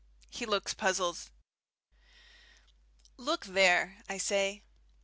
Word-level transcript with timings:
He 0.31 0.47
looks 0.47 0.73
puzzled. 0.73 1.29
"Look 3.17 3.45
there!" 3.45 4.01
I 4.09 4.17
say. 4.17 4.63